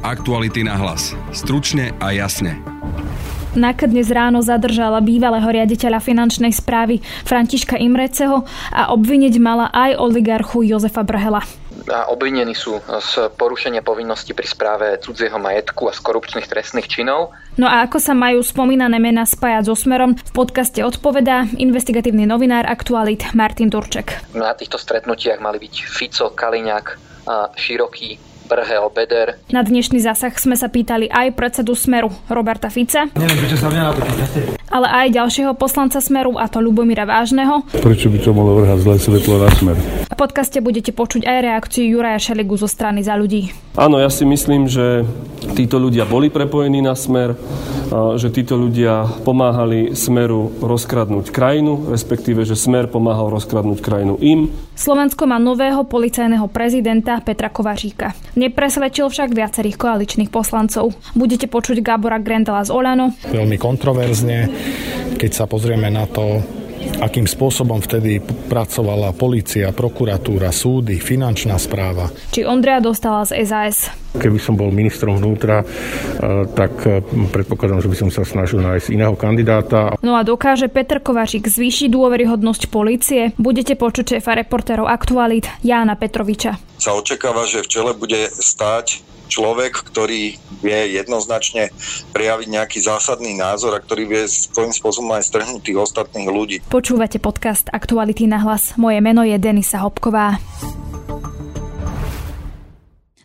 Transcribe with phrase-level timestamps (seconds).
[0.00, 1.12] Aktuality na hlas.
[1.36, 2.56] Stručne a jasne.
[3.52, 10.64] NAKA dnes ráno zadržala bývalého riaditeľa finančnej správy Františka Imreceho a obviniť mala aj oligarchu
[10.64, 11.44] Jozefa Brhela
[11.90, 17.34] a obvinení sú z porušenia povinnosti pri správe cudzieho majetku a z korupčných trestných činov.
[17.58, 22.68] No a ako sa majú spomínané mená spájať so Smerom, v podcaste odpovedá investigatívny novinár
[22.68, 24.22] Aktualit Martin Turček.
[24.38, 26.86] Na týchto stretnutiach mali byť Fico, Kaliňák,
[27.58, 29.38] Široký, Brhel, Beder.
[29.54, 33.06] Na dnešný zásah sme sa pýtali aj predsedu Smeru Roberta Fica.
[33.14, 34.40] Neviem, prečo sa mňa na to pýtate.
[34.66, 37.62] Ale aj ďalšieho poslanca Smeru, a to Lubomíra Vážneho.
[37.70, 39.76] Prečo by to mohlo vrhať zlé svetlo na Smer?
[40.10, 43.54] V podcaste budete počuť aj reakciu Juraja Šeligu zo strany za ľudí.
[43.78, 45.06] Áno, ja si myslím, že
[45.54, 47.38] títo ľudia boli prepojení na Smer,
[48.18, 54.50] že títo ľudia pomáhali Smeru rozkradnúť krajinu, respektíve, že Smer pomáhal rozkradnúť krajinu im.
[54.74, 58.14] Slovensko má nového policajného prezidenta Petra Kovaříka.
[58.40, 60.96] Nepresvedčil však viacerých koaličných poslancov.
[61.12, 63.12] Budete počuť Gábora Grendela z Olano.
[63.28, 64.48] Veľmi kontroverzne,
[65.20, 66.40] keď sa pozrieme na to,
[67.00, 72.12] akým spôsobom vtedy pracovala policia, prokuratúra, súdy, finančná správa.
[72.32, 73.90] Či Ondrea dostala z SAS.
[74.10, 75.64] Keby som bol ministrom vnútra, e,
[76.50, 76.98] tak e,
[77.30, 79.94] predpokladám, že by som sa snažil nájsť iného kandidáta.
[80.02, 83.30] No a dokáže Peter Kovačík zvýšiť dôveryhodnosť policie?
[83.38, 86.58] Budete počuť šéfa reportérov Aktualit Jána Petroviča.
[86.82, 91.70] Sa očakáva, že v čele bude stáť človek, ktorý vie jednoznačne
[92.10, 96.56] prejaviť nejaký zásadný názor a ktorý vie svojím spôsobom aj strhnúť tých ostatných ľudí.
[96.66, 98.74] Počúvate podcast Aktuality na hlas.
[98.74, 100.36] Moje meno je Denisa Hopková.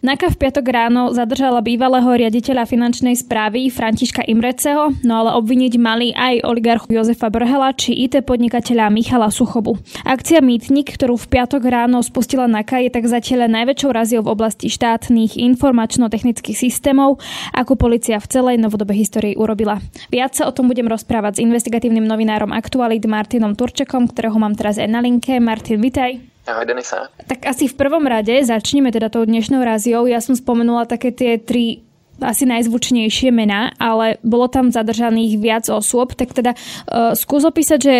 [0.06, 6.14] NAKA v piatok ráno zadržala bývalého riaditeľa finančnej správy Františka Imreceho, no ale obviniť mali
[6.14, 9.82] aj oligarchu Jozefa Brhela či IT podnikateľa Michala Suchobu.
[10.06, 14.70] Akcia Mýtnik, ktorú v piatok ráno spustila NAKA, je tak zatiaľ najväčšou raziou v oblasti
[14.70, 17.18] štátnych informačno-technických systémov,
[17.58, 19.82] ako policia v celej novodobej histórii urobila.
[20.14, 24.78] Viac sa o tom budem rozprávať s investigatívnym novinárom Aktualit Martinom Turčekom, ktorého mám teraz
[24.78, 25.42] aj na linke.
[25.42, 26.35] Martin, vitaj.
[26.46, 27.10] Ahoj Denisa.
[27.26, 30.06] Tak asi v prvom rade začneme teda tou dnešnou raziou.
[30.06, 31.82] Ja som spomenula také tie tri
[32.22, 37.96] asi najzvučnejšie mená, ale bolo tam zadržaných viac osôb, tak teda uh, skús opísať, že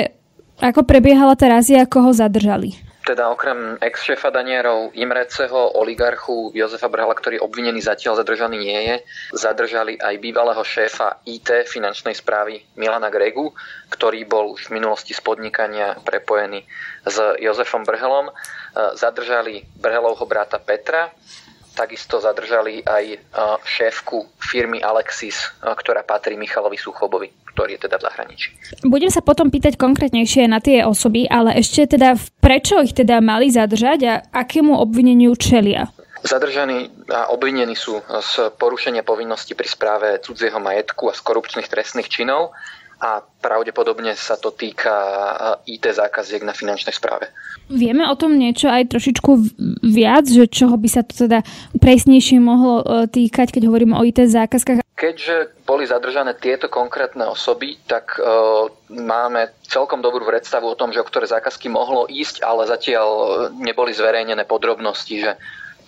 [0.62, 2.80] ako prebiehala tá razia, ako ho zadržali.
[3.06, 8.96] Teda okrem ex-šefa Danierov Imreceho, oligarchu Jozefa Brhala, ktorý obvinený zatiaľ zadržaný nie je,
[9.38, 13.54] zadržali aj bývalého šéfa IT finančnej správy Milana Gregu,
[13.94, 16.66] ktorý bol už v minulosti z podnikania prepojený
[17.06, 18.34] s Jozefom Brhelom.
[18.98, 21.14] Zadržali Brhelovho brata Petra,
[21.76, 23.20] takisto zadržali aj
[23.68, 28.48] šéfku firmy Alexis, ktorá patrí Michalovi Suchobovi ktorý je teda v zahraničí.
[28.84, 33.48] Budem sa potom pýtať konkrétnejšie na tie osoby, ale ešte teda prečo ich teda mali
[33.48, 34.14] zadržať a
[34.44, 35.88] akému obvineniu čelia?
[36.20, 42.12] Zadržaní a obvinení sú z porušenia povinnosti pri správe cudzieho majetku a z korupčných trestných
[42.12, 42.52] činov
[43.00, 44.94] a pravdepodobne sa to týka
[45.68, 47.28] IT zákaziek na finančnej správe.
[47.68, 49.32] Vieme o tom niečo aj trošičku
[49.82, 51.42] viac, že čoho by sa to teda
[51.82, 54.86] presnejšie mohlo e, týkať, keď hovoríme o IT zákazkách?
[54.96, 61.04] Keďže boli zadržané tieto konkrétne osoby, tak uh, máme celkom dobrú predstavu o tom, že
[61.04, 65.36] o ktoré zákazky mohlo ísť, ale zatiaľ neboli zverejnené podrobnosti, že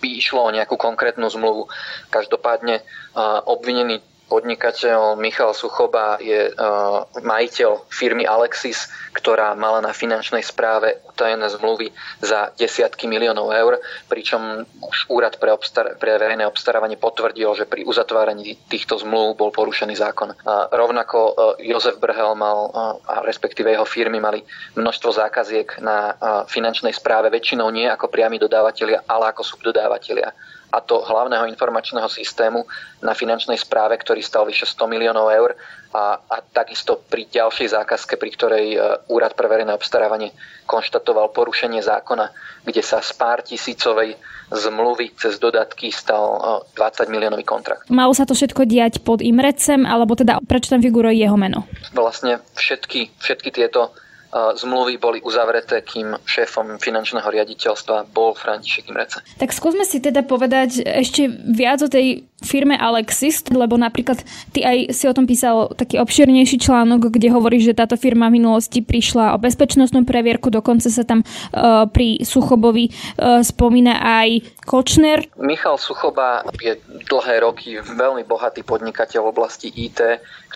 [0.04, 1.72] by išlo o nejakú konkrétnu zmluvu.
[2.12, 10.44] Každopádne uh, obvinený podnikateľ Michal Suchoba je uh, majiteľ firmy Alexis, ktorá mala na finančnej
[10.44, 11.90] správe utajené zmluvy
[12.20, 17.88] za desiatky miliónov eur, pričom už úrad pre, obstar- pre verejné obstarávanie potvrdil, že pri
[17.88, 20.36] uzatváraní týchto zmluv bol porušený zákon.
[20.36, 24.44] Uh, rovnako uh, Jozef Brhel mal, uh, a respektíve jeho firmy mali
[24.76, 26.14] množstvo zákaziek na
[26.46, 30.30] finančnej správe, väčšinou nie ako priami dodávateľia, ale ako subdodávateľia
[30.68, 32.68] a to hlavného informačného systému
[33.00, 35.56] na finančnej správe, ktorý stal vyše 100 miliónov eur
[35.96, 38.78] a, a takisto pri ďalšej zákazke, pri ktorej e,
[39.08, 40.36] Úrad pre verejné obstarávanie
[40.68, 42.28] konštatoval porušenie zákona,
[42.68, 44.20] kde sa z pár tisícovej
[44.52, 47.88] zmluvy cez dodatky stal 20 e, miliónový kontrakt.
[47.88, 51.64] Malo sa to všetko diať pod Imrecem, alebo teda prečo tam figuruje jeho meno?
[51.96, 53.96] Vlastne všetky, všetky tieto
[54.32, 59.24] zmluvy boli uzavreté, kým šéfom finančného riaditeľstva bol František Imrece.
[59.40, 64.22] Tak skúsme si teda povedať ešte viac o tej firme Alexis, lebo napríklad
[64.54, 68.38] ty aj si o tom písal taký obširnejší článok, kde hovoríš, že táto firma v
[68.38, 75.26] minulosti prišla o bezpečnostnú previerku, dokonca sa tam uh, pri Suchobovi uh, spomína aj Kočner.
[75.34, 76.78] Michal Suchoba je
[77.10, 79.98] dlhé roky veľmi bohatý podnikateľ v oblasti IT,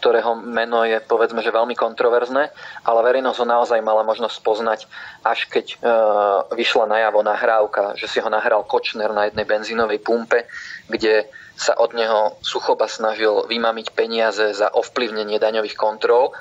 [0.02, 2.50] ktorého meno je povedzme, že veľmi kontroverzné,
[2.82, 4.90] ale verejnosť ho naozaj mala možnosť poznať,
[5.22, 5.76] až keď e,
[6.58, 10.50] vyšla najavo nahrávka, že si ho nahral Kočner na jednej benzínovej pumpe,
[10.90, 16.34] kde sa od neho Suchoba snažil vymamiť peniaze za ovplyvnenie daňových kontrol.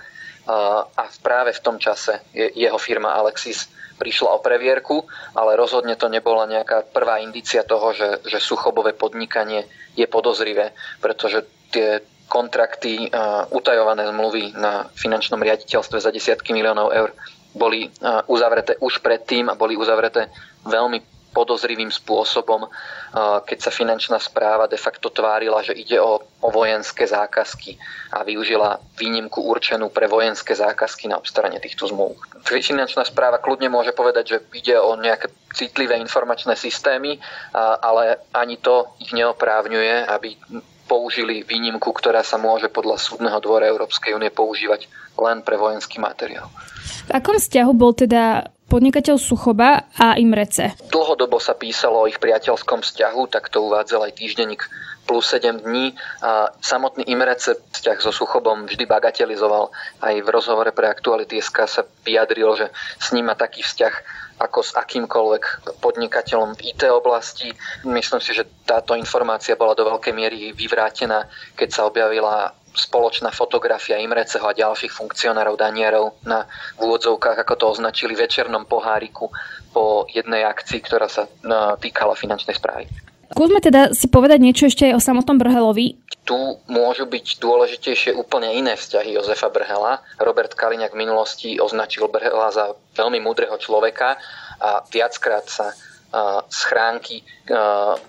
[0.49, 3.69] A práve v tom čase jeho firma Alexis
[4.01, 5.05] prišla o previerku,
[5.37, 11.45] ale rozhodne to nebola nejaká prvá indícia toho, že, že Suchobové podnikanie je podozrivé, pretože
[11.69, 13.11] tie kontrakty,
[13.51, 17.11] utajované zmluvy na finančnom riaditeľstve za desiatky miliónov eur
[17.51, 17.91] boli
[18.31, 20.31] uzavreté už predtým a boli uzavreté
[20.63, 22.67] veľmi podozrivým spôsobom,
[23.47, 27.79] keď sa finančná správa de facto tvárila, že ide o, o vojenské zákazky
[28.11, 32.19] a využila výnimku určenú pre vojenské zákazky na obstaranie týchto zmluv.
[32.43, 37.15] Finančná správa kľudne môže povedať, že ide o nejaké citlivé informačné systémy,
[37.55, 40.35] ale ani to ich neoprávňuje, aby
[40.91, 46.51] použili výnimku, ktorá sa môže podľa súdneho dvora Európskej únie používať len pre vojenský materiál.
[47.07, 50.75] V akom vzťahu bol teda podnikateľ Suchoba a Imrece?
[50.91, 54.67] Dlhodobo sa písalo o ich priateľskom vzťahu, tak to uvádzal aj týždenník
[55.07, 55.91] plus 7 dní.
[56.23, 59.71] A samotný Imrece vzťah so Suchobom vždy bagatelizoval.
[59.99, 62.67] Aj v rozhovore pre Aktuality SK sa vyjadril, že
[62.99, 63.93] s ním má taký vzťah
[64.41, 67.53] ako s akýmkoľvek podnikateľom v IT oblasti.
[67.85, 73.99] Myslím si, že táto informácia bola do veľkej miery vyvrátená, keď sa objavila spoločná fotografia
[73.99, 76.47] Imreceho a ďalších funkcionárov danierov na
[76.79, 79.27] úvodzovkách, ako to označili, večernom poháriku
[79.75, 82.87] po jednej akcii, ktorá sa no, týkala finančnej správy.
[83.31, 85.97] Skúsme teda si povedať niečo ešte aj o samotnom Brhelovi.
[86.27, 86.37] Tu
[86.69, 90.03] môžu byť dôležitejšie úplne iné vzťahy Jozefa Brhela.
[90.21, 94.21] Robert Kaliňák v minulosti označil Brhela za veľmi múdreho človeka
[94.61, 95.73] a viackrát sa
[96.51, 97.23] schránky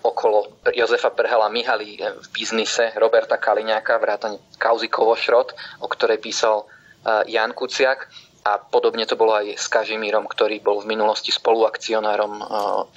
[0.02, 6.66] okolo Jozefa Brhela myhali v biznise Roberta Kaliňáka, vrátane kauzy Kovošrot, o ktorej písal
[7.30, 8.10] Jan Kuciak
[8.42, 12.42] a podobne to bolo aj s Kažimírom, ktorý bol v minulosti spoluakcionárom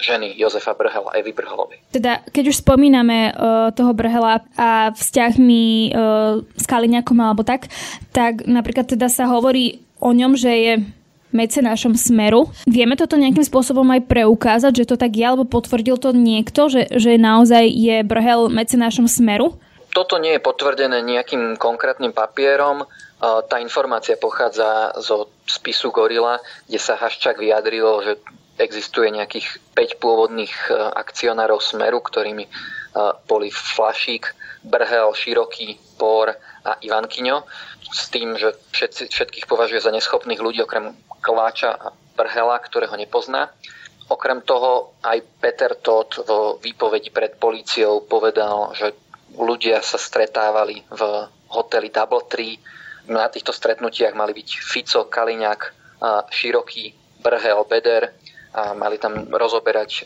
[0.02, 1.78] ženy Jozefa Brhela, Evy Brhelovej.
[1.94, 7.70] Teda, keď už spomíname uh, toho Brhela a vzťahmi uh, s Kaliňakom alebo tak,
[8.10, 10.74] tak napríklad teda sa hovorí o ňom, že je
[11.30, 12.50] mecenášom Smeru.
[12.66, 16.90] Vieme toto nejakým spôsobom aj preukázať, že to tak je, alebo potvrdil to niekto, že,
[16.90, 19.54] že naozaj je Brhel mecenášom Smeru?
[19.92, 22.84] Toto nie je potvrdené nejakým konkrétnym papierom.
[23.22, 26.36] Tá informácia pochádza zo spisu Gorila,
[26.68, 28.12] kde sa Haščák vyjadril, že
[28.60, 32.50] existuje nejakých 5 pôvodných e, akcionárov Smeru, ktorými e,
[33.28, 34.32] boli Flašík,
[34.64, 36.32] Brhel, Široký, Pór
[36.64, 37.44] a Ivan Kiňo,
[37.92, 43.52] s tým, že všetci, všetkých považuje za neschopných ľudí, okrem Kováča a Brhela, ktorého nepozná.
[44.08, 48.94] Okrem toho aj Peter Todd vo výpovedi pred políciou povedal, že
[49.36, 51.00] ľudia sa stretávali v
[51.50, 52.56] hoteli Double Tree.
[53.06, 55.60] Na týchto stretnutiach mali byť Fico, Kaliňák,
[56.30, 56.92] Široký,
[57.22, 58.12] Brhel, Beder
[58.56, 60.02] a mali tam rozoberať e,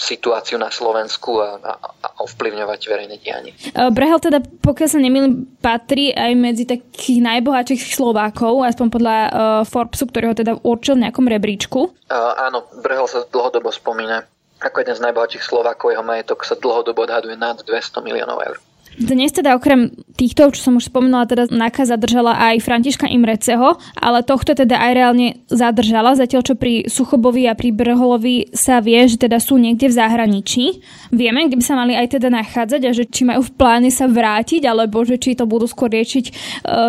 [0.00, 3.52] situáciu na Slovensku a, a, a ovplyvňovať verejné dianie.
[3.52, 9.30] E, Brehel teda, pokiaľ sa nemýlim, patrí aj medzi takých najbohatších Slovákov, aspoň podľa uh,
[9.68, 11.80] Forbesu, ktorý ho teda určil v nejakom rebríčku.
[12.08, 14.24] Uh, áno, Brehel sa dlhodobo spomína
[14.60, 15.92] ako jeden z najbohatších Slovákov.
[15.92, 18.56] Jeho majetok sa dlhodobo odhaduje nad 200 miliónov eur.
[18.98, 24.26] Dnes teda okrem týchto, čo som už spomenula, teda NAKA zadržala aj Františka Imreceho, ale
[24.26, 29.16] tohto teda aj reálne zadržala, zatiaľ čo pri Suchobovi a pri Brholovi sa vie, že
[29.22, 30.64] teda sú niekde v zahraničí.
[31.14, 34.10] Vieme, kde by sa mali aj teda nachádzať a že či majú v pláne sa
[34.10, 36.32] vrátiť, alebo že či to budú skôr riešiť e,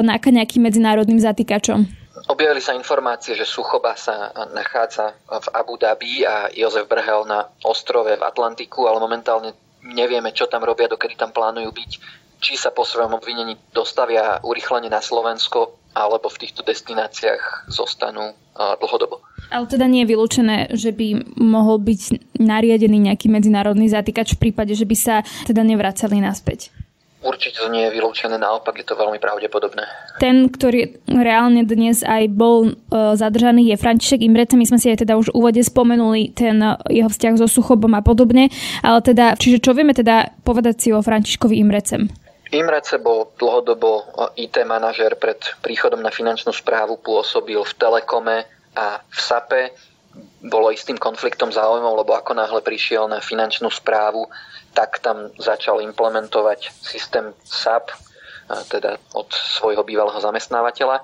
[0.02, 2.02] NAKA nejakým medzinárodným zatýkačom.
[2.28, 8.14] Objavili sa informácie, že Suchoba sa nachádza v Abu Dhabi a Jozef Brhel na ostrove
[8.14, 11.92] v Atlantiku, ale momentálne nevieme, čo tam robia, dokedy tam plánujú byť,
[12.42, 19.20] či sa po svojom obvinení dostavia urychlene na Slovensko, alebo v týchto destináciách zostanú dlhodobo.
[19.52, 22.02] Ale teda nie je vylúčené, že by mohol byť
[22.40, 26.72] nariadený nejaký medzinárodný zatýkač v prípade, že by sa teda nevracali naspäť.
[27.22, 29.86] Určite to nie je vylúčené, naopak je to veľmi pravdepodobné.
[30.18, 34.58] Ten, ktorý reálne dnes aj bol e, zadržaný, je František Imrece.
[34.58, 37.94] My sme si aj teda už v úvode spomenuli ten e, jeho vzťah so Suchobom
[37.94, 38.50] a podobne.
[38.82, 42.10] Ale teda, čiže čo vieme teda povedať si o Františkovi Imrecem?
[42.52, 49.20] Imrece bol dlhodobo IT manažer pred príchodom na finančnú správu, pôsobil v Telekome a v
[49.22, 49.62] SAPE.
[50.44, 54.28] Bolo istým konfliktom záujmov, lebo ako náhle prišiel na finančnú správu,
[54.72, 57.92] tak tam začal implementovať systém SAP,
[58.68, 61.04] teda od svojho bývalého zamestnávateľa.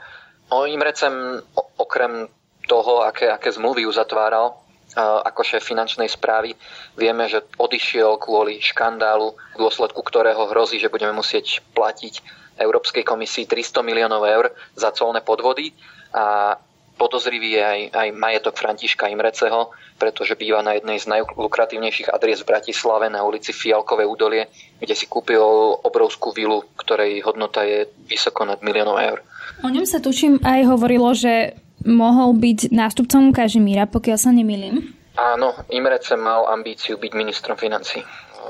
[0.51, 1.43] O Imrecem
[1.79, 2.27] okrem
[2.67, 4.55] toho, aké, aké zmluvy uzatváral,
[4.97, 6.55] ako šéf finančnej správy.
[6.97, 12.23] Vieme, že odišiel kvôli škandálu, v dôsledku ktorého hrozí, že budeme musieť platiť
[12.57, 15.69] Európskej komisii 300 miliónov eur za colné podvody
[16.15, 16.57] a
[16.97, 19.69] podozrivý je aj, aj majetok Františka Imreceho,
[20.01, 24.49] pretože býva na jednej z najlukratívnejších adries v Bratislave na ulici Fialkové údolie,
[24.81, 25.41] kde si kúpil
[25.85, 29.19] obrovskú vilu, ktorej hodnota je vysoko nad miliónov eur.
[29.61, 34.97] O ňom sa tuším aj hovorilo, že mohol byť nástupcom Kažimíra, pokiaľ sa nemýlim.
[35.17, 38.01] Áno, Imrece mal ambíciu byť ministrom financí.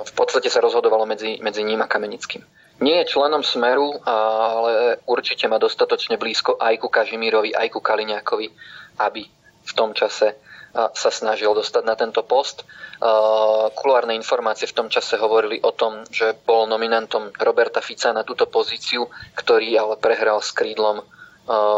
[0.03, 2.43] V podstate sa rozhodovalo medzi, medzi ním a Kamenickým.
[2.77, 8.47] Nie je členom Smeru, ale určite má dostatočne blízko aj ku Kažimírovi, aj ku Kaliňákovi,
[9.01, 9.25] aby
[9.65, 10.37] v tom čase
[10.77, 12.61] sa snažil dostať na tento post.
[13.73, 18.45] Kulárne informácie v tom čase hovorili o tom, že bol nominantom Roberta Fica na túto
[18.45, 21.01] pozíciu, ktorý ale prehral s krídlom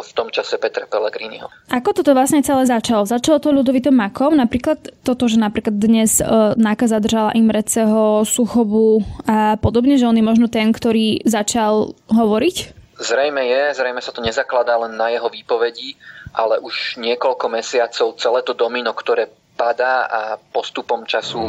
[0.02, 1.46] v tom čase Petra Pellegriniho.
[1.70, 3.06] Ako toto vlastne celé začalo?
[3.06, 6.26] Začalo to ľudovitom makom, napríklad toto, že napríklad dnes e,
[6.58, 12.56] náka zadržala Imreceho, Suchobu a podobne, že on je možno ten, ktorý začal hovoriť?
[13.00, 15.96] Zrejme je, zrejme sa to nezakladá len na jeho výpovedí,
[16.34, 19.30] ale už niekoľko mesiacov celé to domino, ktoré
[19.60, 21.44] padá a postupom času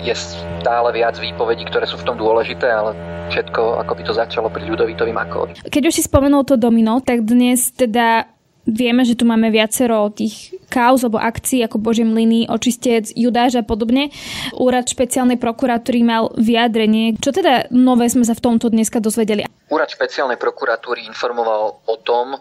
[0.00, 2.96] je stále viac výpovedí, ktoré sú v tom dôležité, ale
[3.28, 5.52] všetko ako by to začalo pri Ľudovitovi Makovi.
[5.68, 8.24] Keď už si spomenul to domino, tak dnes teda
[8.68, 13.64] vieme, že tu máme viacero tých kauz alebo akcií ako Božie mlyny, očistec, Judáš a
[13.64, 14.12] podobne.
[14.56, 17.16] Úrad špeciálnej prokuratúry mal vyjadrenie.
[17.16, 19.48] Čo teda nové sme sa v tomto dneska dozvedeli?
[19.72, 22.40] Úrad špeciálnej prokuratúry informoval o tom,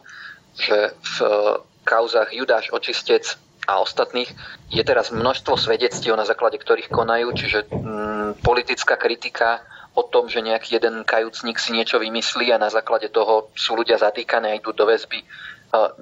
[0.56, 1.16] že v
[1.88, 4.32] kauzach Judáš očistec a ostatných
[4.72, 10.40] je teraz množstvo svedectiev, na základe ktorých konajú, čiže mm, politická kritika o tom, že
[10.40, 14.72] nejaký jeden kajúcnik si niečo vymyslí a na základe toho sú ľudia zatýkané aj tu
[14.72, 15.20] do väzby,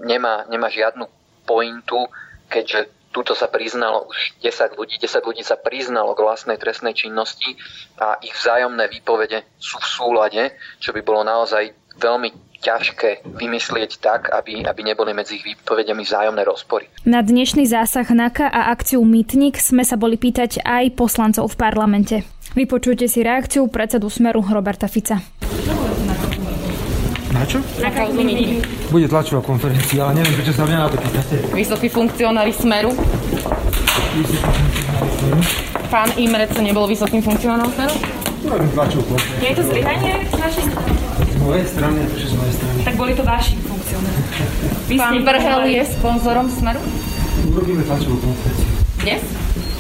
[0.04, 1.08] nemá, nemá žiadnu
[1.48, 2.06] pointu,
[2.52, 7.56] keďže túto sa priznalo už 10 ľudí, 10 ľudí sa priznalo k vlastnej trestnej činnosti
[7.96, 10.44] a ich vzájomné výpovede sú v súlade,
[10.84, 16.42] čo by bolo naozaj veľmi ťažké vymyslieť tak, aby, aby neboli medzi ich výpovediami vzájomné
[16.42, 16.90] rozpory.
[17.06, 22.16] Na dnešný zásah NAKA a akciu Mýtnik sme sa boli pýtať aj poslancov v parlamente.
[22.58, 25.22] Vypočujte si reakciu predsedu Smeru Roberta Fica.
[27.36, 27.60] Na čo?
[27.84, 28.24] Na kauzu
[28.90, 31.36] Bude tlačová konferencia, ale neviem, prečo sa mňa na to pýtate.
[31.52, 32.96] Vysokí funkcionári Smeru.
[35.92, 37.96] Pán Imrec nebol vysokým funkcionárom Smeru?
[39.44, 40.66] Je to zlyhanie z našej
[41.46, 42.78] mojej strany, prečo z mojej strany.
[42.82, 44.22] Tak boli to vaši funkcionári.
[45.02, 46.82] Pán Brhel je sponzorom Smeru?
[47.54, 48.68] Urobíme tlačovú konferenciu.
[49.06, 49.22] Dnes?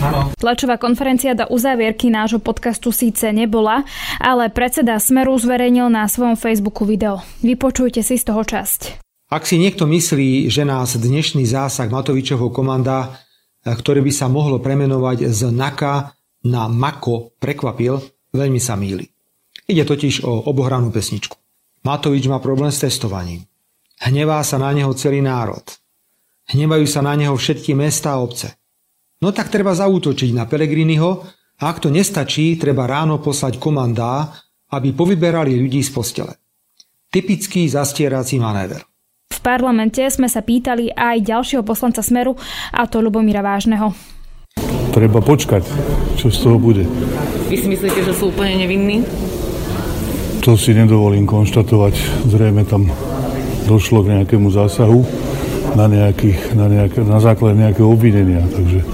[0.05, 0.29] Áno.
[0.38, 3.88] Tlačová konferencia do uzávierky nášho podcastu síce nebola,
[4.22, 7.25] ale predseda Smeru zverejnil na svojom Facebooku video.
[7.41, 9.01] Vypočujte si z toho časť.
[9.31, 13.17] Ak si niekto myslí, že nás dnešný zásah Matovičovho komanda,
[13.65, 16.13] ktoré by sa mohlo premenovať z NAKA
[16.45, 17.98] na MAKO, prekvapil,
[18.29, 19.10] veľmi sa míli.
[19.65, 21.45] Ide totiž o obohranú pesničku.
[21.86, 23.46] Matovič má problém s testovaním.
[24.01, 25.62] Hnevá sa na neho celý národ.
[26.50, 28.58] Hnevajú sa na neho všetky mesta a obce.
[29.22, 31.10] No tak treba zaútočiť na Pelegriniho
[31.62, 34.34] a ak to nestačí, treba ráno poslať komandá,
[34.74, 36.34] aby povyberali ľudí z postele.
[37.13, 38.82] Typický zastierací manéver.
[39.30, 42.34] V parlamente sme sa pýtali aj ďalšieho poslanca Smeru,
[42.74, 43.94] a to Lubomíra Vážneho.
[44.89, 45.62] Treba počkať,
[46.18, 46.89] čo z toho bude.
[47.46, 49.06] Vy si myslíte, že sú úplne nevinní?
[50.46, 51.98] To si nedovolím konštatovať.
[52.30, 52.86] Zrejme tam
[53.66, 55.02] došlo k nejakému zásahu
[55.74, 58.46] na, nejakých, na, nejaké, na základe nejakého obvinenia.
[58.54, 58.86] Takže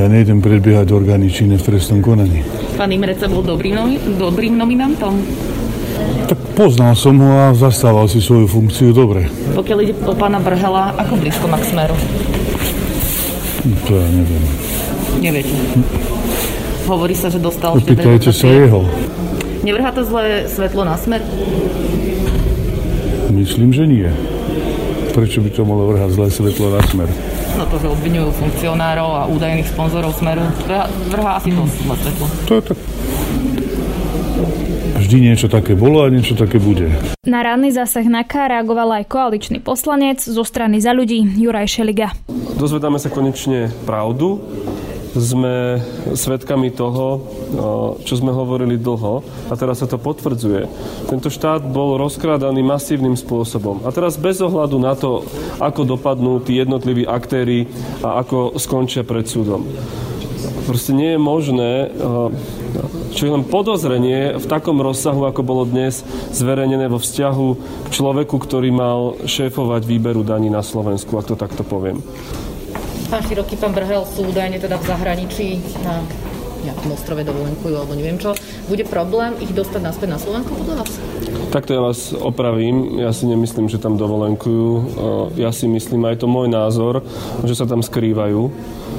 [0.00, 2.40] ja nejdem predbiehať orgány činné v trestnom konaní.
[2.80, 3.76] Pán Imrece bol dobrým,
[4.16, 5.20] dobrým nominantom?
[6.32, 9.28] Tak poznal som ho a zastával si svoju funkciu dobre.
[9.52, 11.96] Pokiaľ ide o pána Brhela, ako blízko má k smeru?
[13.84, 14.44] To ja neviem.
[15.20, 15.52] Neviete.
[16.88, 17.76] Hovorí sa, že dostal...
[17.76, 18.88] Pýtajte sa jeho.
[19.60, 21.20] Nevrhá to zlé svetlo na smer?
[23.30, 24.08] Myslím, že nie.
[25.12, 27.08] Prečo by to mohlo vrhať zlé svetlo na smer?
[27.58, 32.26] No to, že obvinujú funkcionárov a údajných sponzorov smeru, vrhá, vrhá asi to zlé svetlo.
[32.48, 32.78] To je tak.
[35.00, 36.92] Vždy niečo také bolo a niečo také bude.
[37.26, 42.14] Na ranný zásah NAKA reagoval aj koaličný poslanec zo strany za ľudí Juraj Šeliga.
[42.56, 44.40] Dozvedáme sa konečne pravdu
[45.14, 45.82] sme
[46.14, 47.26] svedkami toho,
[48.06, 50.70] čo sme hovorili dlho a teraz sa to potvrdzuje.
[51.10, 53.82] Tento štát bol rozkrádaný masívnym spôsobom.
[53.82, 55.26] A teraz bez ohľadu na to,
[55.58, 57.66] ako dopadnú tí jednotliví aktéry
[58.06, 59.66] a ako skončia pred súdom.
[60.70, 61.72] Proste nie je možné,
[63.10, 68.38] čo je len podozrenie v takom rozsahu, ako bolo dnes zverejnené vo vzťahu k človeku,
[68.38, 71.98] ktorý mal šéfovať výberu daní na Slovensku, ak to takto poviem
[73.10, 75.98] Pán Široký, pán Brhel sú údajne teda v zahraničí na
[76.62, 78.38] nejakom ostrove dovolenkujú alebo neviem čo.
[78.70, 80.92] Bude problém ich dostať naspäť na Slovensku podľa vás?
[81.50, 83.02] Takto ja vás opravím.
[83.02, 84.94] Ja si nemyslím, že tam dovolenkujú.
[85.34, 87.02] Ja si myslím, aj to môj názor,
[87.42, 88.46] že sa tam skrývajú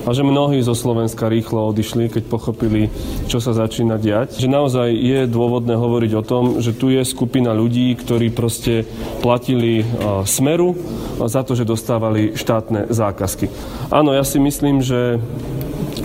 [0.01, 2.89] a že mnohí zo Slovenska rýchlo odišli, keď pochopili,
[3.29, 4.41] čo sa začína diať.
[4.41, 8.85] Že naozaj je dôvodné hovoriť o tom, že tu je skupina ľudí, ktorí proste
[9.21, 9.85] platili
[10.25, 10.73] smeru
[11.21, 13.47] za to, že dostávali štátne zákazky.
[13.93, 15.21] Áno, ja si myslím, že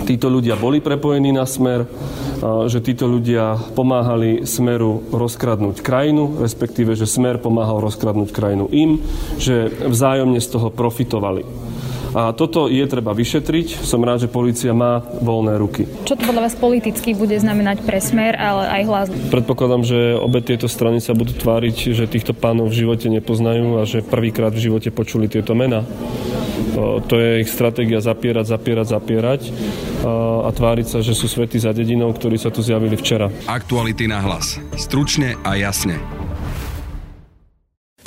[0.05, 1.89] títo ľudia boli prepojení na smer,
[2.69, 9.01] že títo ľudia pomáhali smeru rozkradnúť krajinu, respektíve, že smer pomáhal rozkradnúť krajinu im,
[9.41, 11.41] že vzájomne z toho profitovali.
[12.15, 13.83] A toto je treba vyšetriť.
[13.83, 15.83] Som rád, že policia má voľné ruky.
[16.07, 19.07] Čo to podľa vás politicky bude znamenať pre smer, ale aj hlas?
[19.31, 23.83] Predpokladám, že obe tieto strany sa budú tváriť, že týchto pánov v živote nepoznajú a
[23.83, 25.83] že prvýkrát v živote počuli tieto mená.
[26.77, 29.41] To je ich stratégia zapierať, zapierať, zapierať
[30.45, 33.33] a tváriť sa, že sú svety za dedinou, ktorí sa tu zjavili včera.
[33.49, 34.61] Aktuality na hlas.
[34.77, 35.97] Stručne a jasne.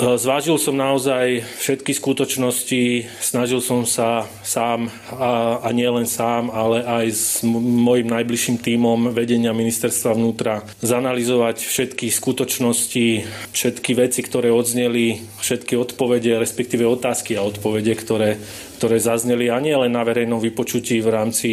[0.01, 6.81] Zvážil som naozaj všetky skutočnosti, snažil som sa sám a, a nie len sám, ale
[6.81, 13.07] aj s mojim najbližším tímom vedenia ministerstva vnútra zanalizovať všetky skutočnosti,
[13.53, 18.41] všetky veci, ktoré odzneli, všetky odpovede, respektíve otázky a odpovede, ktoré,
[18.81, 21.49] ktoré zazneli a nie len na verejnom vypočutí v rámci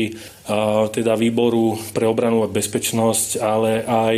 [0.49, 4.17] a, teda výboru pre obranu a bezpečnosť, ale aj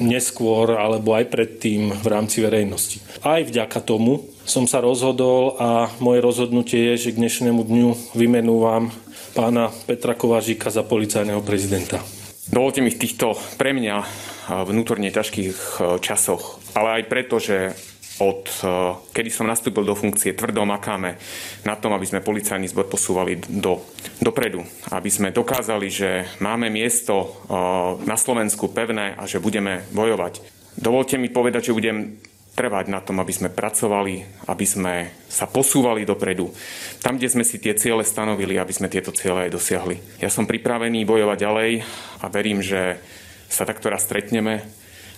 [0.00, 3.02] neskôr alebo aj predtým v rámci verejnosti.
[3.22, 8.88] Aj vďaka tomu som sa rozhodol a moje rozhodnutie je, že k dnešnému dňu vymenúvam
[9.36, 12.00] pána Petra Kovážika za policajného prezidenta.
[12.48, 13.96] Dovolte mi v týchto pre mňa
[14.64, 17.76] vnútorne ťažkých časoch, ale aj preto, že
[18.18, 18.68] od eh,
[19.14, 21.18] kedy som nastúpil do funkcie, tvrdo makáme
[21.62, 23.82] na tom, aby sme policajný zbor posúvali do,
[24.18, 24.66] dopredu.
[24.90, 26.10] Aby sme dokázali, že
[26.42, 27.30] máme miesto eh,
[28.06, 30.42] na Slovensku pevné a že budeme bojovať.
[30.78, 32.18] Dovolte mi povedať, že budem
[32.58, 34.94] trvať na tom, aby sme pracovali, aby sme
[35.30, 36.50] sa posúvali dopredu.
[36.98, 40.18] Tam, kde sme si tie ciele stanovili, aby sme tieto ciele aj dosiahli.
[40.18, 41.70] Ja som pripravený bojovať ďalej
[42.18, 42.98] a verím, že
[43.46, 44.66] sa takto raz stretneme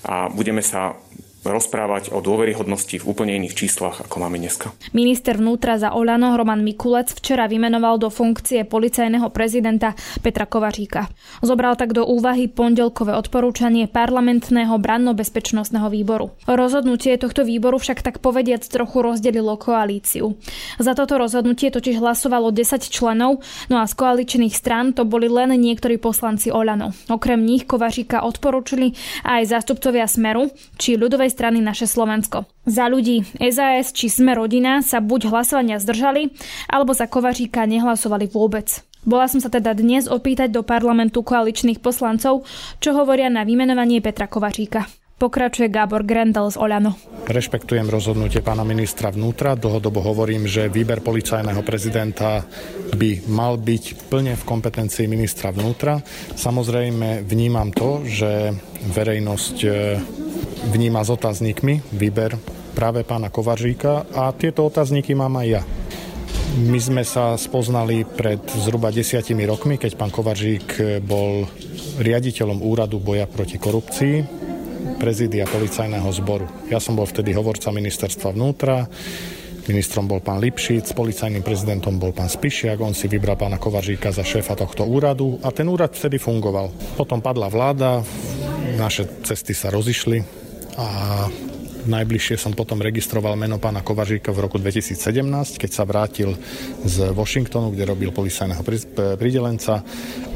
[0.04, 1.00] a budeme sa
[1.44, 4.76] rozprávať o dôveryhodnosti v úplne iných číslach, ako máme dneska.
[4.92, 11.08] Minister vnútra za Olano Roman Mikulec včera vymenoval do funkcie policajného prezidenta Petra Kovaříka.
[11.40, 16.36] Zobral tak do úvahy pondelkové odporúčanie parlamentného branno-bezpečnostného výboru.
[16.44, 20.36] Rozhodnutie tohto výboru však tak povediac trochu rozdelilo koalíciu.
[20.76, 23.40] Za toto rozhodnutie totiž hlasovalo 10 členov,
[23.72, 26.92] no a z koaličných strán to boli len niektorí poslanci Olano.
[27.08, 28.92] Okrem nich Kovaříka odporúčili
[29.24, 32.50] aj zástupcovia Smeru či ľudovej druhej strany naše Slovensko.
[32.66, 36.34] Za ľudí SAS či Sme rodina sa buď hlasovania zdržali,
[36.66, 38.82] alebo za Kovaříka nehlasovali vôbec.
[39.06, 42.42] Bola som sa teda dnes opýtať do parlamentu koaličných poslancov,
[42.82, 44.99] čo hovoria na vymenovanie Petra Kovaříka.
[45.20, 46.96] Pokračuje Gábor Grendel z Oľano.
[47.28, 49.52] Rešpektujem rozhodnutie pána ministra vnútra.
[49.52, 52.40] Dlhodobo hovorím, že výber policajného prezidenta
[52.96, 56.00] by mal byť plne v kompetencii ministra vnútra.
[56.32, 58.56] Samozrejme vnímam to, že
[58.96, 59.56] verejnosť
[60.72, 62.40] vníma s otáznikmi výber
[62.72, 65.62] práve pána Kovaržíka a tieto otázniky mám aj ja.
[66.64, 71.44] My sme sa spoznali pred zhruba desiatimi rokmi, keď pán Kovaržík bol
[72.00, 74.39] riaditeľom úradu boja proti korupcii,
[74.98, 76.46] prezídia policajného zboru.
[76.68, 78.86] Ja som bol vtedy hovorca ministerstva vnútra,
[79.68, 84.26] ministrom bol pán Lipšic, policajným prezidentom bol pán Spišiak, on si vybral pána Kovaržíka za
[84.26, 86.72] šéfa tohto úradu a ten úrad vtedy fungoval.
[86.98, 88.02] Potom padla vláda,
[88.74, 90.40] naše cesty sa rozišli,
[90.80, 90.86] a
[91.80, 95.00] Najbližšie som potom registroval meno pána Kovažíka v roku 2017,
[95.56, 96.36] keď sa vrátil
[96.84, 98.60] z Washingtonu, kde robil policajného
[99.16, 99.80] pridelenca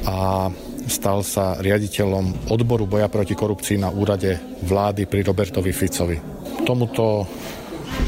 [0.09, 0.49] a
[0.89, 6.17] stal sa riaditeľom odboru boja proti korupcii na úrade vlády pri Robertovi Ficovi.
[6.65, 7.29] Tomuto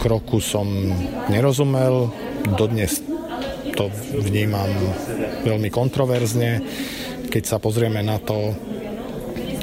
[0.01, 0.67] kroku som
[1.29, 2.11] nerozumel,
[2.57, 3.01] dodnes
[3.77, 4.69] to vnímam
[5.45, 6.65] veľmi kontroverzne.
[7.29, 8.57] Keď sa pozrieme na to,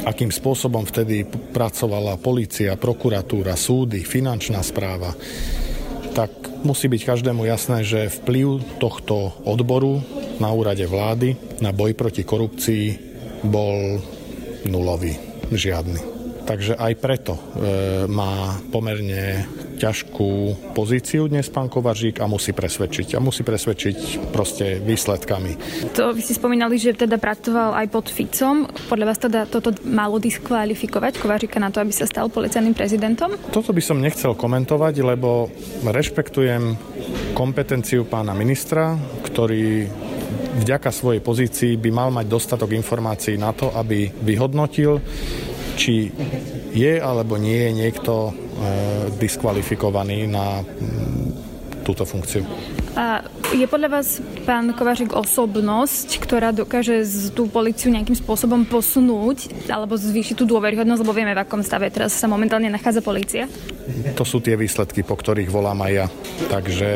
[0.05, 5.15] akým spôsobom vtedy pracovala policia, prokuratúra, súdy, finančná správa,
[6.13, 6.29] tak
[6.61, 10.05] musí byť každému jasné, že vplyv tohto odboru
[10.43, 12.85] na úrade vlády na boj proti korupcii
[13.47, 14.03] bol
[14.67, 15.15] nulový,
[15.55, 16.11] žiadny.
[16.43, 17.41] Takže aj preto e,
[18.11, 19.47] má pomerne
[19.79, 20.31] ťažkú
[20.75, 23.15] pozíciu dnes pán Kovaržík a musí presvedčiť.
[23.15, 25.51] A musí presvedčiť proste výsledkami.
[25.95, 28.67] To vy ste spomínali, že teda pracoval aj pod Ficom.
[28.91, 33.39] Podľa vás teda toto malo diskvalifikovať Kovaříka na to, aby sa stal policajným prezidentom?
[33.55, 35.47] Toto by som nechcel komentovať, lebo
[35.87, 36.75] rešpektujem
[37.31, 39.87] kompetenciu pána ministra, ktorý
[40.53, 45.01] vďaka svojej pozícii by mal mať dostatok informácií na to, aby vyhodnotil,
[45.73, 46.13] či
[46.73, 48.31] je alebo nie je niekto e,
[49.17, 50.61] diskvalifikovaný na
[51.83, 52.47] túto funkciu.
[52.95, 57.03] A je podľa vás, pán Kovařík, osobnosť, ktorá dokáže
[57.35, 62.15] tú policiu nejakým spôsobom posunúť alebo zvýšiť tú dôveryhodnosť, lebo vieme, v akom stave teraz
[62.15, 63.45] sa momentálne nachádza policia?
[64.15, 66.07] To sú tie výsledky, po ktorých volám aj ja.
[66.47, 66.89] Takže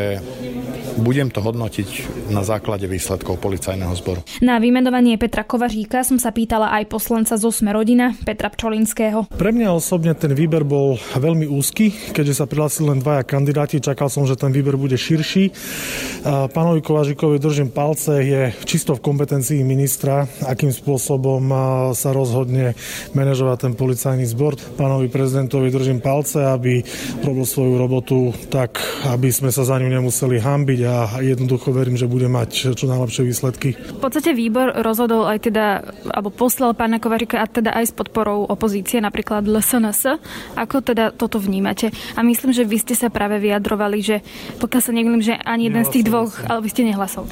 [0.97, 1.89] budem to hodnotiť
[2.33, 4.21] na základe výsledkov policajného zboru.
[4.41, 9.29] Na vymenovanie Petra Kovaříka som sa pýtala aj poslanca zo Smerodina, Petra Pčolinského.
[9.29, 14.10] Pre mňa osobne ten výber bol veľmi úzky, keďže sa prihlásili len dvaja kandidáti, čakal
[14.10, 15.53] som, že ten výber bude širší.
[16.25, 21.43] Pánovi Kovaříkovi držím palce, je čisto v kompetencii ministra, akým spôsobom
[21.93, 22.73] sa rozhodne
[23.13, 24.57] manažovať ten policajný zbor.
[24.75, 26.81] Pánovi prezidentovi držím palce, aby
[27.21, 32.08] robil svoju robotu tak, aby sme sa za ňu nemuseli hambiť a jednoducho verím, že
[32.08, 33.76] bude mať čo najlepšie výsledky.
[33.76, 38.47] V podstate výbor rozhodol aj teda, alebo poslal pána Kovarika a teda aj s podporou
[38.47, 40.17] opozície, napríklad LSNS.
[40.56, 41.91] Ako teda toto vnímate?
[42.15, 44.15] A myslím, že vy ste sa práve vyjadrovali, že
[44.58, 47.28] pokiaľ sa nemýlim, že ani jeden z tých dvoch, ale vy ste nehlasoval.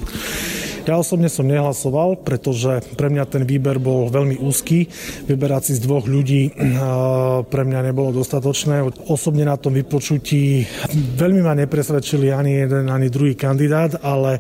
[0.86, 4.86] Ja osobne som nehlasoval, pretože pre mňa ten výber bol veľmi úzky.
[5.26, 6.54] Vyberať si z dvoch ľudí
[7.54, 8.86] pre mňa nebolo dostatočné.
[9.10, 10.70] Osobne na tom vypočutí
[11.18, 14.38] veľmi ma nepresvedčili ani jeden, ani druhý kandidát, ale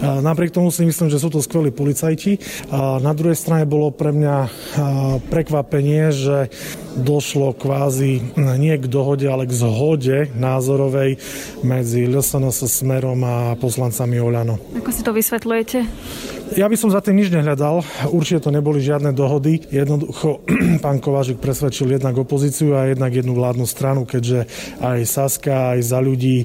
[0.00, 2.40] napriek tomu si myslím, že sú to skvelí policajti.
[3.04, 4.36] Na druhej strane bolo pre mňa
[5.28, 6.48] prekvapenie, že
[6.96, 11.20] došlo kvázi nie k dohode, ale k zhode názorovej
[11.64, 14.56] medzi LSNS Smerom a poslancami Oľano.
[14.76, 15.81] Ako si to vysvetľujete?
[16.52, 17.80] Ja by som za tým nič nehľadal.
[18.12, 19.64] Určite to neboli žiadne dohody.
[19.72, 20.44] Jednoducho
[20.84, 24.44] pán Kovážik presvedčil jednak opozíciu a jednak jednu vládnu stranu, keďže
[24.84, 26.44] aj Saska, aj za ľudí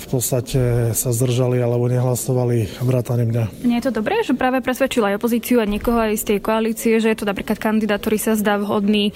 [0.00, 3.44] v podstate sa zdržali alebo nehlasovali vrátane mňa.
[3.68, 6.96] Nie je to dobré, že práve presvedčil aj opozíciu a niekoho aj z tej koalície,
[6.96, 9.12] že je to napríklad kandidát, ktorý sa zdá vhodný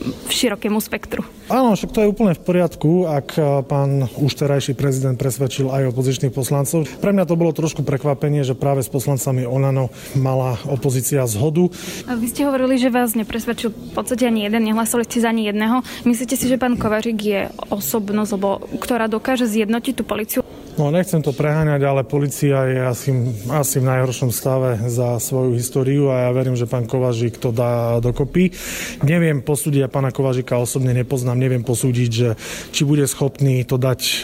[0.00, 1.24] v širokému spektru.
[1.46, 5.90] Áno, však to je úplne v poriadku, ak eh, pán už terajší prezident presvedčil aj
[5.90, 6.86] opozičných poslancov.
[6.86, 11.66] Pre mňa to bolo trošku prekvapenie, že práve s poslancami Olano mala opozícia zhodu.
[12.06, 15.50] A vy ste hovorili, že vás nepresvedčil v podstate ani jeden, nehlasovali ste za ani
[15.50, 15.82] jedného.
[16.06, 17.40] Myslíte si, že pán Kovařík je
[17.72, 18.32] osobnosť,
[18.78, 20.45] ktorá dokáže zjednotiť tú policiu?
[20.76, 23.10] No nechcem to preháňať, ale policia je asi,
[23.48, 27.96] asi v najhoršom stave za svoju históriu a ja verím, že pán Kovažík to dá
[28.04, 28.52] dokopy.
[29.00, 32.36] Neviem posúdiť, a pána Kovažika osobne nepoznám, neviem posúdiť, že
[32.76, 34.16] či bude schopný to dať e,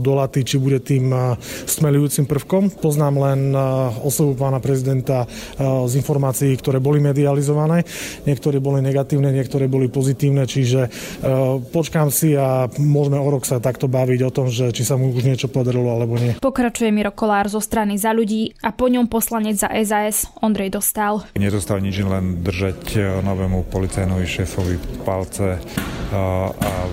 [0.00, 1.36] do laty, či bude tým e,
[1.68, 2.72] smelujúcim prvkom.
[2.72, 3.60] Poznám len e,
[4.00, 5.28] osobu pána prezidenta
[5.60, 7.84] z informácií, ktoré boli medializované.
[8.24, 10.88] Niektoré boli negatívne, niektoré boli pozitívne, čiže
[11.68, 15.12] počkám si a môžeme o rok sa takto baviť o tom, že či sa mu
[15.12, 16.32] už niečo podarilo kontrolu alebo nie.
[16.38, 21.26] Pokračuje Miro Kolár zo strany za ľudí a po ňom poslanec za SAS Ondrej Dostal.
[21.34, 25.58] Nedostal nič len držať novému policajnovi šéfovi palce
[26.12, 26.52] a,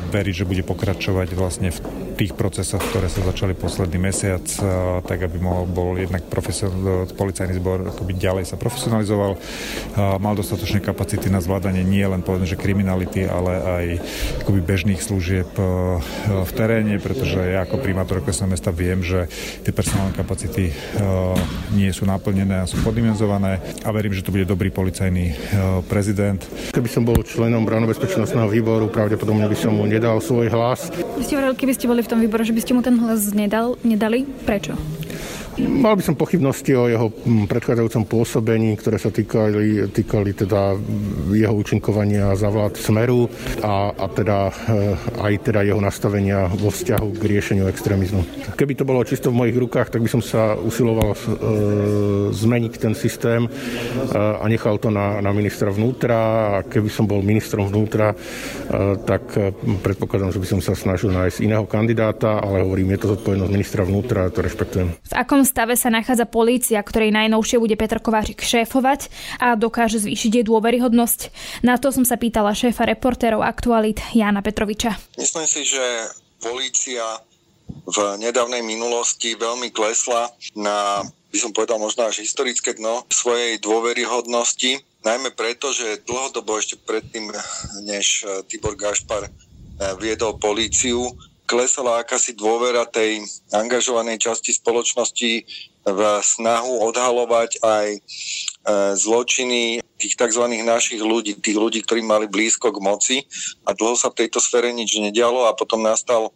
[0.10, 1.79] veriť, že bude pokračovať vlastne v
[2.17, 4.43] tých procesoch, ktoré sa začali posledný mesiac,
[5.08, 9.39] tak aby mohol bol jednak profesion, policajný zbor akoby ďalej sa profesionalizoval.
[9.95, 13.86] Mal dostatočné kapacity na zvládanie nie len povedzme, že kriminality, ale aj
[14.43, 15.47] akoby bežných služieb
[16.27, 19.32] v teréne, pretože ja ako primátor okresného mesta viem, že
[19.63, 20.75] tie personálne kapacity
[21.71, 25.39] nie sú naplnené a sú poddimenzované a verím, že to bude dobrý policajný
[25.88, 26.43] prezident.
[26.75, 30.93] Keby som bol členom branno-bezpečnostného výboru, pravdepodobne by som mu nedal svoj hlas.
[31.17, 33.33] Vy ste hovorili, keby ste boli v tom výbore, že by ste mu ten hlas
[33.33, 34.21] nedal, nedali.
[34.45, 34.77] Prečo?
[35.59, 40.75] Mal by som pochybnosti o jeho mm, predchádzajúcom pôsobení, ktoré sa týkali, týkali teda
[41.35, 43.27] jeho účinkovania za vlád Smeru
[43.59, 48.21] a, a teda eh, aj teda jeho nastavenia vo vzťahu k riešeniu extrémizmu.
[48.55, 51.17] Keby to bolo čisto v mojich rukách, tak by som sa usiloval e,
[52.31, 53.49] zmeniť ten systém e,
[54.15, 58.15] a nechal to na, na ministra vnútra a keby som bol ministrom vnútra, e,
[59.03, 59.31] tak
[59.81, 63.81] predpokladám, že by som sa snažil nájsť iného kandidáta, ale hovorím, je to zodpovednosť ministra
[63.83, 64.87] vnútra to rešpektujem.
[64.93, 69.09] V akom stave sa nachádza polícia, ktorej najnovšie bude Petr Kováčik šéfovať
[69.41, 71.19] a dokáže zvýšiť jej dôveryhodnosť.
[71.65, 74.93] Na to som sa pýtala šéfa reportérov Aktualit Jana Petroviča.
[75.17, 75.81] Myslím si, že
[76.38, 77.01] polícia
[77.89, 81.01] v nedávnej minulosti veľmi klesla na,
[81.33, 87.29] by som povedal, možno až historické dno svojej dôveryhodnosti, najmä preto, že dlhodobo ešte predtým,
[87.85, 89.31] než Tibor Gašpar eh,
[89.97, 91.13] viedol políciu,
[91.49, 95.31] klesala akási dôvera tej angažovanej časti spoločnosti
[95.89, 97.99] v snahu odhalovať aj e,
[98.93, 100.45] zločiny tých tzv.
[100.62, 103.17] našich ľudí, tých ľudí, ktorí mali blízko k moci
[103.65, 106.29] a dlho sa v tejto sfére nič nedialo a potom nastal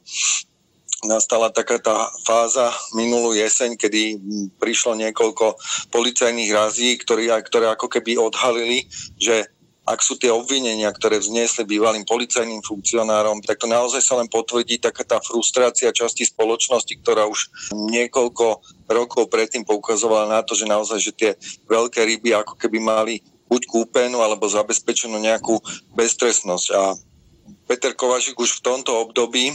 [1.03, 4.17] nastala taká tá fáza minulú jeseň, kedy
[4.55, 5.59] prišlo niekoľko
[5.91, 8.87] policajných razí, ktorí, ktoré ako keby odhalili,
[9.19, 9.51] že
[9.83, 14.79] ak sú tie obvinenia, ktoré vzniesli bývalým policajným funkcionárom, tak to naozaj sa len potvrdí
[14.79, 20.99] taká tá frustrácia časti spoločnosti, ktorá už niekoľko rokov predtým poukazovala na to, že naozaj,
[21.03, 21.31] že tie
[21.67, 23.19] veľké ryby ako keby mali
[23.51, 25.59] buď kúpenú alebo zabezpečenú nejakú
[25.93, 26.67] beztrestnosť.
[26.73, 26.95] A
[27.67, 29.51] Peter Kovažik už v tomto období,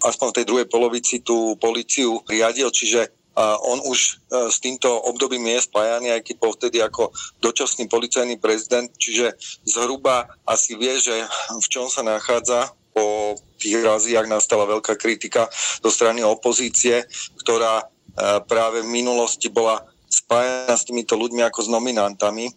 [0.00, 3.98] aspoň v tej druhej polovici, tú policiu riadil, čiže on už
[4.32, 7.12] e, s týmto obdobím je spájaný, aj keď bol vtedy ako
[7.44, 9.36] dočasný policajný prezident, čiže
[9.68, 11.12] zhruba asi vie, že
[11.52, 12.72] v čom sa nachádza.
[12.96, 15.52] Po tých raziach nastala veľká kritika
[15.84, 17.04] zo strany opozície,
[17.44, 17.86] ktorá e,
[18.48, 22.52] práve v minulosti bola spájana s týmito ľuďmi ako s nominantami e,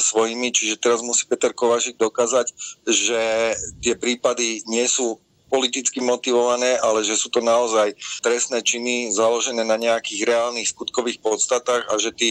[0.00, 2.48] svojimi, čiže teraz musí Peter Kovažik dokázať,
[2.88, 3.52] že
[3.84, 9.78] tie prípady nie sú politicky motivované, ale že sú to naozaj trestné činy založené na
[9.78, 12.28] nejakých reálnych skutkových podstatách a že tí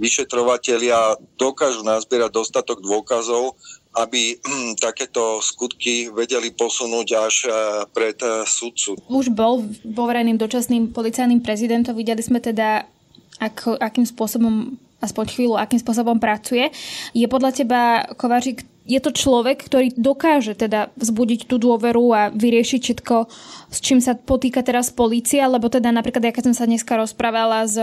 [0.00, 3.54] vyšetrovatelia dokážu nazbierať dostatok dôkazov,
[3.94, 7.52] aby hm, takéto skutky vedeli posunúť až eh,
[7.94, 8.98] pred eh, sudcu.
[9.06, 11.94] Už bol povereným dočasným policajným prezidentom.
[11.94, 12.90] Videli sme teda,
[13.38, 16.72] ako, akým spôsobom aspoň chvíľu, akým spôsobom pracuje.
[17.12, 22.80] Je podľa teba, Kovařík, je to človek, ktorý dokáže teda vzbudiť tú dôveru a vyriešiť
[22.84, 23.16] všetko,
[23.72, 27.64] s čím sa potýka teraz polícia, lebo teda napríklad, ja keď som sa dneska rozprávala
[27.64, 27.80] s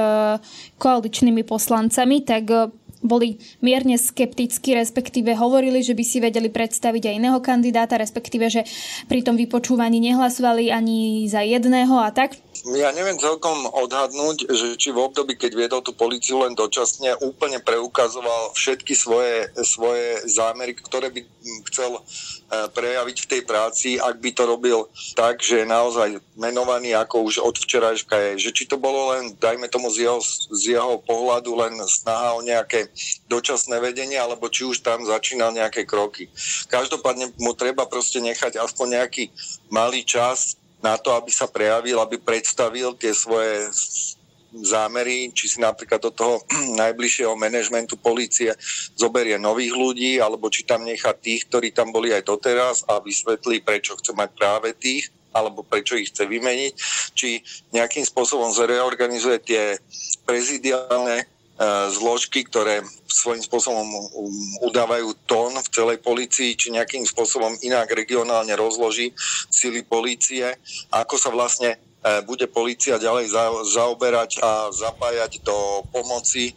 [0.77, 7.39] koaličnými poslancami, tak boli mierne skeptickí, respektíve hovorili, že by si vedeli predstaviť aj iného
[7.41, 8.61] kandidáta, respektíve, že
[9.09, 12.37] pri tom vypočúvaní nehlasovali ani za jedného a tak.
[12.61, 17.57] Ja neviem celkom odhadnúť, že či v období, keď viedol tú policiu len dočasne, úplne
[17.57, 21.25] preukazoval všetky svoje, svoje zámery, ktoré by
[21.73, 22.01] chcel e,
[22.69, 24.85] prejaviť v tej práci, ak by to robil
[25.17, 28.45] tak, že je naozaj menovaný ako už od včerajška je.
[28.45, 30.21] Že či to bolo len, dajme tomu z jeho,
[30.53, 32.93] z jeho pohľadu, len snaha o nejaké
[33.25, 36.29] dočasné vedenie, alebo či už tam začínal nejaké kroky.
[36.69, 39.33] Každopádne mu treba proste nechať aspoň nejaký
[39.73, 43.69] malý čas na to, aby sa prejavil, aby predstavil tie svoje
[44.51, 46.43] zámery, či si napríklad do toho
[46.81, 48.51] najbližšieho manažmentu policie
[48.99, 53.63] zoberie nových ľudí, alebo či tam nechá tých, ktorí tam boli aj doteraz a vysvetlí,
[53.63, 56.73] prečo chce mať práve tých, alebo prečo ich chce vymeniť,
[57.15, 57.39] či
[57.71, 59.63] nejakým spôsobom zreorganizuje tie
[60.27, 61.23] prezidiálne
[61.93, 63.85] zložky, ktoré svojím spôsobom
[64.65, 69.13] udávajú tón v celej policii, či nejakým spôsobom inak regionálne rozloží
[69.53, 70.57] sily polície,
[70.89, 71.90] ako sa vlastne E,
[72.25, 73.29] bude policia ďalej
[73.69, 76.53] zaoberať a zapájať do pomoci e,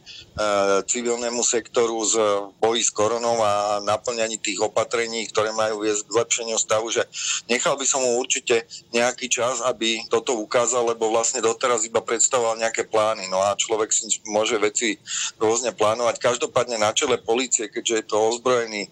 [0.89, 2.15] civilnému sektoru z
[2.57, 7.05] boji s koronou a naplňaní tých opatrení, ktoré majú viesť k zlepšeniu stavu, že
[7.53, 8.65] nechal by som mu určite
[8.97, 13.29] nejaký čas, aby toto ukázal, lebo vlastne doteraz iba predstavoval nejaké plány.
[13.29, 14.97] No a človek si môže veci
[15.37, 16.25] rôzne plánovať.
[16.25, 18.91] Každopádne na čele policie, keďže je to ozbrojený e,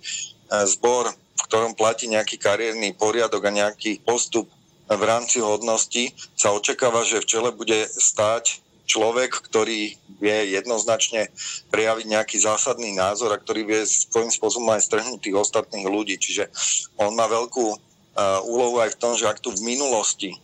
[0.69, 4.53] zbor, v ktorom platí nejaký kariérny poriadok a nejaký postup
[4.97, 11.33] v rámci hodnosti sa očakáva, že v čele bude stáť človek, ktorý vie jednoznačne
[11.73, 16.19] prejaviť nejaký zásadný názor a ktorý vie svojím spôsobom aj strhnúť tých ostatných ľudí.
[16.19, 16.51] Čiže
[17.01, 17.79] on má veľkú uh,
[18.45, 20.37] úlohu aj v tom, že ak tu v minulosti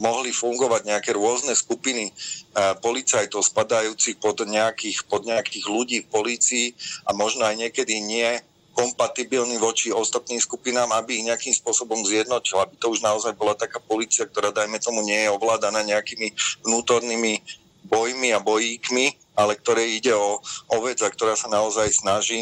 [0.00, 6.66] mohli fungovať nejaké rôzne skupiny uh, policajtov spadajúcich pod nejakých, pod nejakých ľudí v polícii
[7.04, 8.40] a možno aj niekedy nie
[8.80, 13.76] kompatibilní voči ostatným skupinám, aby ich nejakým spôsobom zjednotil, aby to už naozaj bola taká
[13.76, 16.32] policia, ktorá, dajme tomu, nie je ovládaná nejakými
[16.64, 17.44] vnútornými
[17.84, 20.40] bojmi a bojíkmi, ale ktoré ide o,
[20.72, 22.40] o vec, a ktorá sa naozaj snaží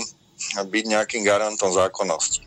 [0.54, 2.46] byť nejakým garantom zákonnosti.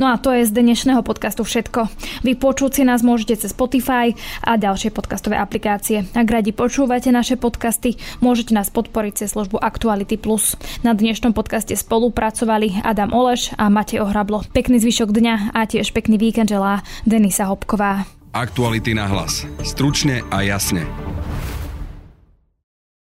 [0.00, 1.84] No a to je z dnešného podcastu všetko.
[2.24, 6.08] Vy počuť nás môžete cez Spotify a ďalšie podcastové aplikácie.
[6.16, 10.56] Ak radi počúvate naše podcasty, môžete nás podporiť cez službu Aktuality Plus.
[10.80, 14.48] Na dnešnom podcaste spolupracovali Adam Oleš a Matej Ohrablo.
[14.56, 18.08] Pekný zvyšok dňa a tiež pekný víkend želá Denisa Hopková.
[18.32, 19.44] Aktuality na hlas.
[19.60, 20.88] Stručne a jasne.